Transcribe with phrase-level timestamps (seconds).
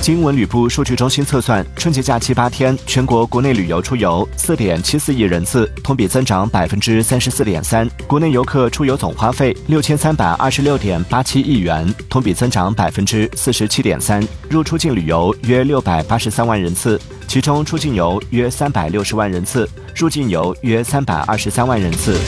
[0.00, 16.98] 经文旅部数据中心测算春节假期八天全国国内旅游出游四点七四亿人次同比增长百分之三十四点三国内游客出游总花费六千三百二十六点八七亿元同比增长百分之四十七点三入出境旅游约六百八十三万人次
[17.28, 22.18] 其中出境游约三百六十万人次入境游约三百二十三万人次。